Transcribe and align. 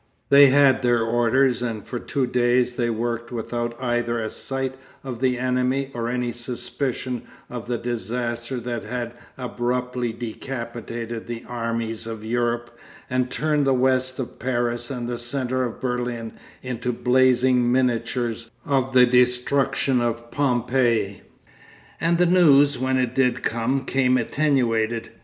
They 0.29 0.47
had 0.47 0.81
their 0.81 1.03
orders, 1.03 1.61
and 1.61 1.83
for 1.83 1.99
two 1.99 2.25
days 2.25 2.75
they 2.75 2.89
worked 2.89 3.31
without 3.31 3.79
either 3.79 4.19
a 4.19 4.31
sight 4.31 4.73
of 5.03 5.21
the 5.21 5.37
enemy 5.37 5.91
or 5.93 6.09
any 6.09 6.31
suspicion 6.31 7.21
of 7.51 7.67
the 7.67 7.77
disaster 7.77 8.57
that 8.61 8.81
had 8.83 9.13
abruptly 9.37 10.11
decapitated 10.11 11.27
the 11.27 11.45
armies 11.47 12.07
of 12.07 12.25
Europe, 12.25 12.75
and 13.11 13.29
turned 13.29 13.67
the 13.67 13.75
west 13.75 14.17
of 14.17 14.39
Paris 14.39 14.89
and 14.89 15.07
the 15.07 15.19
centre 15.19 15.63
of 15.63 15.79
Berlin 15.79 16.33
into 16.63 16.91
blazing 16.91 17.71
miniatures 17.71 18.49
of 18.65 18.93
the 18.93 19.05
destruction 19.05 20.01
of 20.01 20.31
Pompeii. 20.31 21.21
And 21.99 22.17
the 22.17 22.25
news, 22.25 22.79
when 22.79 22.97
it 22.97 23.13
did 23.13 23.43
come, 23.43 23.85
came 23.85 24.17
attenuated. 24.17 25.11